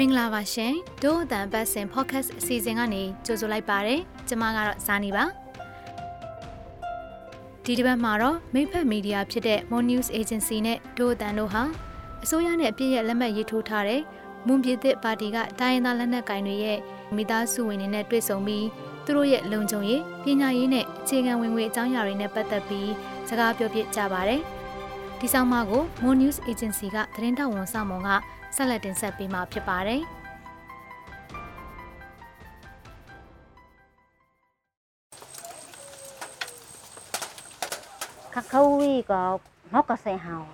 [0.00, 3.96] မင်္ဂလာပါရှင်ဒို့အတန်ပတ်စင် podcast အစီအစဉ်ကနေကြိုဆိုလိုက်ပါရစေ
[4.28, 5.24] ကျမကတော့ဇာနီပါ
[7.64, 11.62] ဒီတစ်ပတ်မှာတော့မိဖက်မီဒီယာဖြစ်တဲ့ Mon News Agency နဲ့ဒို့အတန်တို့ဟာ
[12.24, 14.02] အစိုးရနဲ့အပြည့်ရဲ့လက်မှတ်ရေးထိုးထားတဲ့
[14.46, 16.78] မွန်ပြည်သစ်ပါတီကတိုင်းရင်းသားလက်နက်ကိုင်တွေရဲ့
[17.16, 18.66] မိသားစုဝင်တွေနဲ့တွေ့ဆုံပြီး
[19.04, 22.90] သူတို့ရဲ့လုံခြုံရေးပညာရေးနဲ့အခြေခံဝင်ငွေအကြောင်းအရာတွေနဲ့ပတ်သက်ပြီး
[23.28, 24.40] စကားပြောပြကြပါတယ်
[25.20, 28.10] ဒီဆောင်မကို Mon News Agency ကသတင်းတောက်ဝန်ဆောင်မုံက
[28.56, 30.02] ဆက်လက်တင်ဆက်ပေးမှာဖြစ်ပါတယ်။
[38.34, 39.12] ခခဝီက
[39.72, 40.50] ငေါကဆဲဟောင်း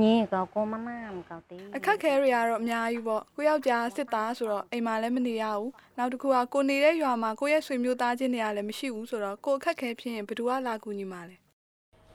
[0.00, 11.36] ညီကကိုမနမ်ကောတီအခက်ခဲတွေကတော့အများကြီးပေါ့ကိုယောက်ျားစစ်သားဆိုတော့အိမ်မှာလည်းမနေရဘူးနောက်တစ်ခုကကိုနေတဲ့ရွာမှာကိုရဲ့ဆွေမျိုးသားချင်းတွေကလည်းမရှိဘူးဆိုတော့ကိုအခက်ခဲဖြစ်ရင်ဘယ်သူကလာကူညီမှာလဲ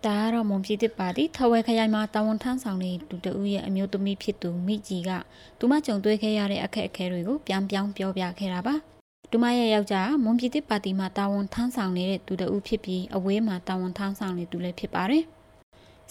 [0.07, 5.09] ဒါကတော့မွန်ပြည်သစ်ပါတီထဝဲခရိုင်မှာတာဝန်ထမ်းဆောင်နေသူတဦးရဲ့အမျိုးသမီးဖြစ်သူမိကြီးက
[5.59, 8.75] သူမကြုံတွေ့ခဲ့ရတဲ့အခက်အခဲတွေကိုပြန်ပြောင်းပြောပြခဲ့တာပါ
[9.31, 15.23] သူမရဲ့ယောက်ျားမွန်ပြည်သစ်ပါတီမှာတာဝန်ထမ်းဆောင်နေတဲ့သူတဦးဖြစ်ပြီးအဝေးမှာတာဝန်ထမ်းဆောင်နေသူလည်းဖြစ်ပါတယ်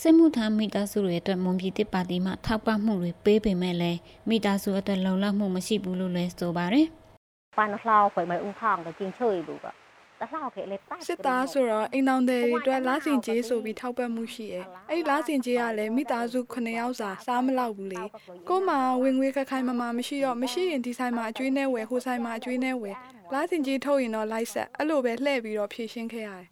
[0.00, 6.86] စစ်မှုထမ်းမိသားစုတွေအတွက်မွန်ပြည်သစ်ပါတီမှထောက်ပံ့မှုတွေပေးပေမဲ့လည်းမိသားစုအတွက်လုံလောက်မှုမရှိဘူးလို့လည်းဆိုပါတယ်
[7.58, 9.66] ပန်လှောက်ဖွယ်မဦးခေါင်ကကျင်းချွေဘူးက
[10.20, 18.02] တလှောက်ခေလေတိုက်စစ်သားဆိုတော့အိမ်တောင်တွေအတွက်လာစင်ကြေးဆိုပြီးထောက်ပံ့မှုရှိရဲအဲ့ဒီလာစင်ကြေးကလည်းမိသားစု9ယောက်စာစားမလောက်ဘူးလေ
[18.48, 22.96] ကို့မှာဝင်ငွေခက်ခိုင်မမမရှိတော့မရှိရင်ဒီဆိုင်မှာအကျွေးနဲ့ဝယ်ဟိုဆိုင်မှာအကျွေးနဲ့ဝယ်
[23.32, 26.48] လာစင်ကြေးထုတ်ရင်တော့လိုက်ဆက်အဲ့လိုပဲလှည့်ပြီးတော့ဖြည့်ရှင်းခဲ့ရတယ်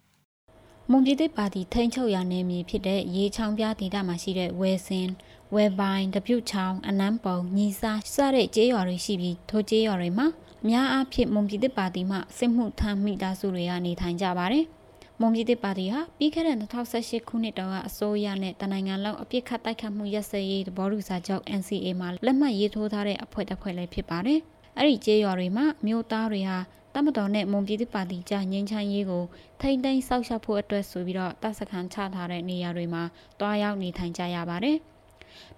[0.91, 5.09] မွန်ပြည်သစ်ပါတီထိန်းချုပ်ရာနယ်မြေဖြစ်တဲ့ရေချောင်းပြဒေသမှာရှိတဲ့ဝဲစင်
[5.55, 10.27] ဝဲပိုင်းတပြုတ်ချောင်းအနမ်းပုံညီစာစတဲ့ကျေးရွာတွေရှိပြီးထိုကျေးရွာတွေမှာ
[10.63, 14.65] အများအားဖြင့်မွန်ပြည်သစ်ပါတီမှစစ်မှုထမ်းမိသားစုတွေကနေထိုင်ကြပါတယ်။
[15.19, 24.39] မွန်ပြည်သစ်ပါတီဟာပြီးခဲ့တဲ့2018ခုနှစ်တုန်းကအစိုးရနဲ့တနိုင်ငံလုံးအပြစ်ခတ်တိုက်ခတ်မှုရပ်စဲရေးသဘောတူစာချုပ် NCA မှာလက်မှတ်ရေးထိုးထားတဲ့အဖွဲ့တစ်ဖွဲ့လည်းဖြစ်ပါတယ်။
[24.77, 26.57] အဲ့ဒီကျေးရွာတွေမှာမြို့သားတွေဟာ
[26.95, 29.23] တမတော်နဲ့မွန်ပြည်သစ်ပါတီကြားငြိမ်းချမ်းရေးကို
[29.61, 33.03] ထိမ့်သိမ်းဆောက်ရှောက်ဖို့အတွက်ဆိုပြီးတော့တပ်စခန်းချထားတဲ့နေရာတွေမှာ
[33.39, 34.77] တွားရောက်နေထိုင်ကြရပါတယ်။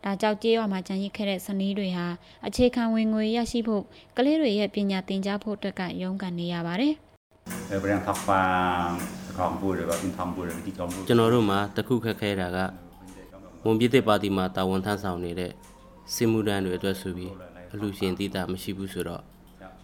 [0.03, 2.07] ဒါကြောင့်ကျေးရွာမှာကျန်ရစ်ခဲ့တဲ့စနီးတွေဟာ
[2.47, 3.83] အခြေခံဝင်ငွေရရှိဖို့
[4.17, 6.93] ကလေးတွေရဲ့ပညာသင်ကြားဖို့အတွက်ကရုန်းကန်နေရပါတယ်။
[7.71, 8.41] အဲဗရန်ထောက်ပံ
[9.37, 12.57] ကောင်ပူရကပင်သမ်ပူရဒီကောင်ပူကျွန်တော်တို့မှာတခုခက်ခဲတာက
[13.63, 15.51] မွန်ပြည်သစ်ပါတီမှာတာဝန်ထမ်းဆောင်နေတဲ့
[16.15, 17.33] စစ်မှုထမ်းတွေအတွက်ဆိုပြီး
[17.73, 19.21] အလူရှင်တည်တာမရှိဘူးဆိုတော့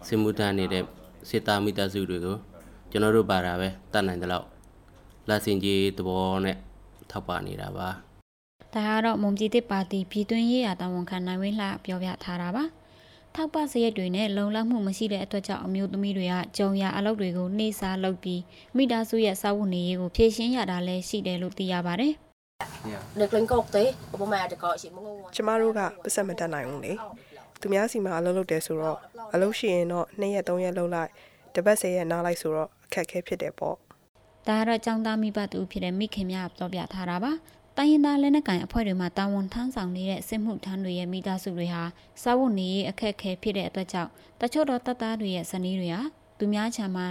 [0.06, 0.84] စစ်မှုထမ်းနေတဲ့
[1.28, 2.36] စစ်သားမိသားစုတွေကို
[2.90, 4.46] ကျွန်တော်တို့ပါတာပဲတတ်နိုင်တဲ့လောက်
[5.28, 6.56] လက်စင်ကြီးသဘောနဲ့
[7.10, 7.88] ထောက်ပနေတာပါ
[8.74, 12.64] ။ဒါကတော့မွန်ပြည်သစ်ပါတီပြည်တွင်းရေးရာတာဝန်ခံနိုင်ဝင်းလှပြောပြထားတာပါ။
[13.34, 18.42] ထောက်ပစရက်တွေနဲ့လုံလောက်မှုမရှိတဲ့အတွက်ကြောင့်အမျိုးသမီးတွေကကြုံရအလုပ်တွေကိုနှိစားလုပ်ပြီး
[18.76, 22.12] မိသားစုရဲ့စာဝတ်နေရေးကိုဖြည့်ရှင်းရတာလည်းရှိတယ်လို့သိရပါတယ်။
[23.18, 23.88] နေကလင်ကောက်တဲ့
[24.20, 26.92] ဘုမရတကောရှိမငုံကျမတို့ကပတ်စက်မတတ်နိုင်ဘူးလေ
[27.60, 28.98] သူများစီမှာအလုပ်လုပ်တယ်ဆိုတော့
[29.34, 31.10] အလုပ်ရှိရင်တော့2ရက်3ရက်လုပ်လိုက်
[31.54, 33.74] တပတ်10ရက်နားလိုက်ဆိုတော့အခက်အခဲဖြစ်တယ်ပေါ့
[34.48, 37.32] ဒါကတော့ចောင်းသားမိဘတူဖြစ်တဲ့မိခင်များပြောပြထားတာပါ
[37.80, 41.82] တိုင်းရင်းသားလက်နက်ကိုင်အဖွဲ့တွေမှတာဝန်ထမ်းဆောင်နေတဲ့စစ်မှုထမ်းတွေရဲ့မိသားစုတွေဟာ
[42.22, 46.00] စားဝတ်နေရေးအခက်အခဲဖြစ်တဲ့အတွက်ကြောင့်တချို့တော့တပ်သားတွေရဲ့ဇနီးတွေဟာ
[46.38, 47.06] သူများချမ်းမှာ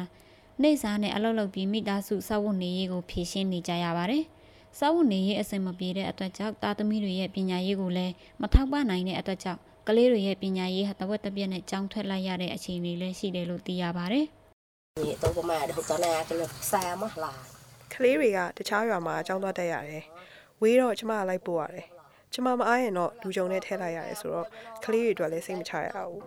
[0.61, 4.23] နေစားနဲ့အလုပ်လုပ်ပြီးမိသားစုစားဝတ်နေရေးကိုဖြည့်ရှင်းနေကြရပါတယ်။
[4.77, 14.25] စားဝတ်နေရေးအဆင်မပြေတဲ့အတွက်ကြောင့်တာသမီတွေရဲ့ပညာရေးကိုလည်းမထောက်ပံ့နိုင်တဲ့အတွက်ကြောင့်ကလေးတွေရဲ့ပညာရေးဟာတဝက်တပြက်နဲ့ကြောင်းထွက်လိုက်ရတဲ့အခြေအနေလည်းရှိတယ်လို့သိရပါတယ်။
[14.97, 17.38] ဒီတော့ကမှတော့တော့နာကလေးဆိုင်မလား။
[17.94, 20.06] ကလေးတွေကတခြားရွာမှာအကြောင်းသွားတက်ရတယ်။
[20.60, 21.87] ဝေးတော့ကျမကလိုက်ပို့ရတယ်
[22.32, 24.47] ကျမမအားရင်တော့လူကြုံနဲ့ထည့်လိုက်ရတယ်ဆိုတော့
[24.84, 26.22] ကလေးတွေအတွက်လည်းစိတ်မချရဘူး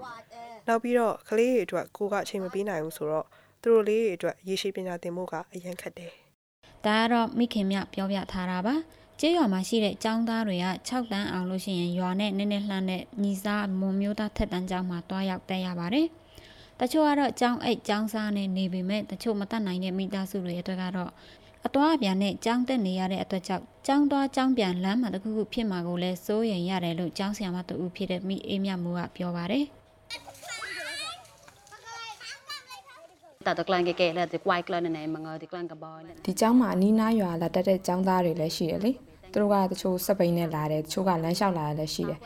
[0.67, 3.25] နောက်ပြီးတော့ကလေးတွေအတွက်ကိုကအချိန်မပေးနိုင်ဘူးဆိုတော့
[3.61, 6.11] သူတို့လေးတွေအတွက်ရေရှည်ပညာသင်ဖို့ကအရင်ခက်တယ်
[6.85, 8.75] ဒါကတော့မိခင်မြပြောပြထားတာပါ
[9.19, 16.07] ကျေးရွာမှာရှိတဲ့ចောင်းသားတွေက6တန်းအောင်လို့ရှိရင်ရွာနဲ့နည်းနည်းလှမ်းတဲ့ညီစားမွန်မျိုးသားထက်တန်းကျောင်းမှာတွားရောက်တက်ရပါတယ်
[16.79, 21.11] တချို့ကတော့ចောင်းအိတ်ចောင်းစားနဲ့နေပေမဲ့တချို့မတတ်နိုင်တဲ့မိသားစုတွေအတွက်ကတော့
[21.66, 29.65] အသွားအပြန်နဲ့ကြောင်းတက်နေရတဲ့အတွက်ကြောင့်ကြောင်းသွားကြောင်းပြန်လမ်းမှာတခုခုဖြစ်မှာကိုလည်းစိုးရိမ်ရတယ်လို့ကြောင်းဆရာမတူဦးဖြစ်တဲ့မိအေးမြမိုးကပြောပါတယ်
[33.47, 35.97] တာတကလန်ကေကေလက်ဒီကွိုင်ကလန်နေမငါဒီကလန်ကဘော
[36.27, 38.92] ဒီကျောင်းမှာနီးနားရွာလာတက်တဲ့ကျောင်းသားတွေလည်းရှိတယ်လေ
[39.33, 42.18] သူတို့ကတချို့စက်ပိန်နဲ့လာတယ်တချို့ကလမ်းလျှောက်လာတယ်လည်းရှိတယ်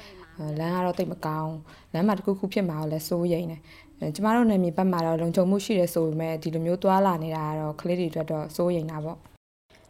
[0.60, 1.54] လမ်းကတော့တိတ်မကောင်း
[1.92, 3.60] လမ်းမှာတစ်ခုခုဖြစ်မှာကိုလည်းစိုးရိမ်တယ်
[4.00, 9.18] အဲကျမတို့နယ်မြေဘက်မှာတော့လုံခြုံမှုရှိတယ်ဆိုပေမဲ့ဒီလိုမျိုးသွာလာနေတာကတော့ကလေးတွေအတွက်တော့စိုးရိမ်တာပေါ့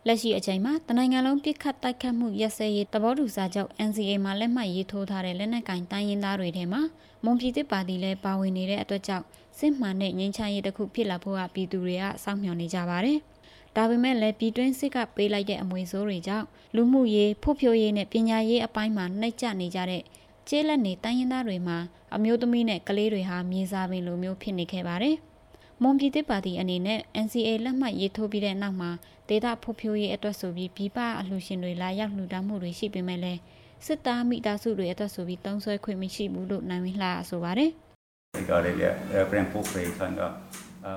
[0.06, 6.82] လက်ရှိအချိန်မှာတနိုင်ငံလုံးပြစ်ခတ်တိုက်ခတ်မှုရက်စဲရေးသဘောတူစာချုပ် NCA မှာလက်မှတ်ရေးထိုးထားတဲ့လက်နက်ကင်တိုင်းရင်းသားတွေထဲမှာ
[7.24, 9.24] မွန်ပြည်သစ်ပါတီလည်းပါဝင်နေတဲ့အတွက်ကြောင့်
[9.58, 13.18] စစ်မှန်တဲ့ငြိမ်းချမ်းရေးတစ်ခုဖြစ်လာဖို့ကပြည်သူတွေကစောင့်မျှော်နေကြပါတယ်။
[13.76, 20.02] ဒါပေမဲ့လည်းပြည်တွင်းစစ်ကပေးလိုက်တဲ့အမွေဆိုးတွေကြောင့်လူမှုရေးဖွံ့ဖြိုးရေးနဲ့ပညာရေးအပိုင်းမှာနှိမ့်ကျနေကြတဲ့
[20.48, 21.78] ကျေးလက်နေတိုင်းရင်းသားတွေမှာ
[22.16, 25.16] အမျိုးသမီးနဲ့ကလေးတွေဟာမြေစာပင်လိုမျိုးဖြစ်နေခဲ့ပါတယ်။
[25.82, 28.90] မွန်ပြည်သစ်ပါတီအနေနဲ့ NCA လက်မှတ်ရေးထိုးပြီးတဲ့နောက်မှာ
[29.28, 33.40] ဒေတာဖွံ့ဖြိုးရေးအတွက်ဆိုပြီးပြည်ပအလှူရှင်တွေလာရောက်လှူဒါန်းမှုတွေရှိပေမဲ့လည်း
[33.86, 37.70] စစ်သားမိသားစုတွေအတွက်ဆိုပြီးတုံးဆွဲခွင့်မရှိဘူးလို့နိုင်ဝင်းလှဆိုပါတယ်။
[38.36, 38.88] ဒီကလေးလေ
[39.30, 40.20] ပြန်ပို့ဖေးဆန်က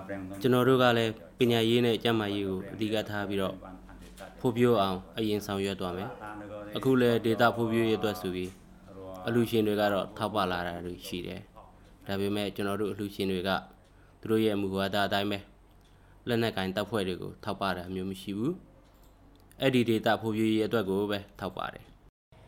[0.08, 3.56] ပြန်ကျွန်တော်တို့ကလည်းပညာရေးနဲ့ကျန်းမာရေးကိုအဓိကထားပြီးတော့
[4.40, 6.10] ဖို့ပြိုးအောင်အရင်ဆောင်ရွက်သွားမယ်
[6.78, 8.50] အခုလည်းဒေတာဖို့ပြိုးရေးအတွက်ဆိုပြီး
[9.28, 11.42] အလှူရှင်တွေကတော့ထောက်ပလာတာတွေရှိတယ်
[12.08, 13.50] ဒါပေမဲ့ကျွန်တော်တို့အလှူရှင်တွေက
[14.20, 15.40] သူတို့ရဲ့မူဝါဒအတိုင်းပဲ
[16.28, 18.56] လက်နက်ကင်တပ်ဖွဲ့တွေကိုထောက်ပတာမျိုးမရှိဘူး
[19.62, 21.86] အဲ့ဒီဒေတာဖို့ပြိုးရေးအတွက်ကိုပဲထောက်ပါတယ်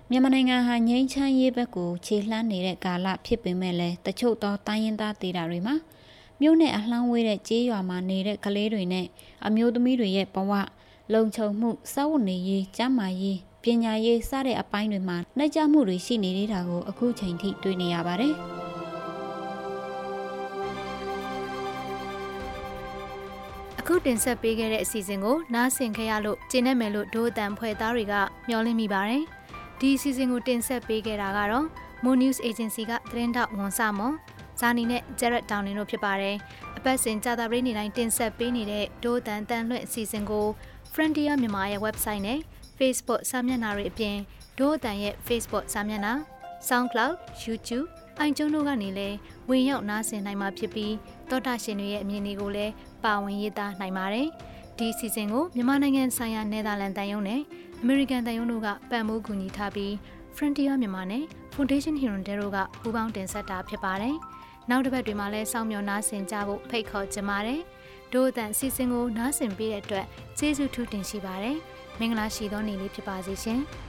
[0.09, 5.75] မြန်မာနိုင်ငံဟာငြိမ်းချမ်းရေးဘက်ကိုခြေလှမ်းနေတဲ့ကာလဖြစ်ပေမဲ့လည်းတချို့သောတိုင်းရင်းသားဒေသတွေမှာ
[6.41, 9.05] မြို့နယ်အလှမ်းဝေးတဲ့ကျေးရွာမှာနေတဲ့ကလေးတွေနဲ့
[9.45, 10.51] အမျိုးသမီးတွေရဲ့ဘဝ
[11.13, 18.33] လုံခြုံမှုစောင့်နေရေးကျန်းမာရေး ပညာရေးစတဲ့အပိုင်းတွေမှာနှိုက်ကြမှုတွေရှိနေသေးတာကိုအခုချိန်ထိတွေ့နေရပါတယ်။
[23.79, 28.13] အခုတင်ဆက်ပေးခဲ့တဲ့အစီအစဉ်ကိုနားဆင်ခဲ့ရလို့ကျင်းနေမယ်လို့ဒိုးအတန်ဖွဲ့သားတွေက
[28.47, 29.23] မျှော်လင့်မိပါတယ်။
[29.79, 31.65] ဒီအစီအစဉ်ကိုတင်ဆက်ပေးခဲ့တာကတော့
[32.03, 34.15] Moon News Agency ကသတင်းတောက်ဝန်ဆမွန်
[34.59, 36.35] ဇာနီနဲ့ Jared Downing တို့ဖြစ်ပါတယ်။
[36.77, 40.45] အပတ်စဉ်ကြာသပတေးနေ့တိုင်းတင်ဆက်ပေးနေတဲ့ဒိုးအတန်တန်လွှင့်အစီအစဉ်ကို
[40.93, 42.39] Frontier မြန်မာရဲ့ website နဲ့
[42.79, 44.15] Facebook စာမျက်နှာတွေအပြင်
[44.57, 46.13] ဒိုးအတန်ရဲ့ Facebook စာမျက်နှာ
[46.67, 47.87] SoundCloud YouTube
[48.19, 49.17] အိုင်ကျုံတို့ကနေလည်း
[49.49, 50.93] ဝင်ရောက်နားဆင်နိုင်မှာဖြစ်ပြီး
[51.29, 52.73] တောတာရှင်တွေရဲ့အမြင်တွေကိုလည်း
[53.03, 54.27] ပါဝင်ရေးသားနိုင်ပါတယ်။
[54.77, 57.41] ဒီစီစဉ်ကိုမြန်မာနိုင်ငံဆိုင်ရာနယ်သာလန်တန်ယုံနဲ့
[57.81, 59.91] အမေရိကန်တန်ယုံတို့ကပံ့ပိုးကူညီထားပြီး
[60.35, 61.23] Frontier မြန်မာနဲ့
[61.53, 64.15] Foundation Hero တို့ကပူးပေါင်းတင်ဆက်တာဖြစ်ပါတယ်။
[64.69, 67.59] နောက်တစ်ပတ်တွေမှာလည်းစောင့်မျှော်နားဆင်ကြဖို့ဖိတ်ခေါ်ချင်ပါတယ်။
[68.13, 70.05] ဒို့အတန်စီစဉ်ကိုနားဆင်ပေးတဲ့အတွက်
[70.37, 71.57] ကျေးဇူးထူးတင်ရှိပါတယ်။
[71.99, 73.59] မင်္ဂလာရှိသောနေ့လေးဖြစ်ပါစေရှင်။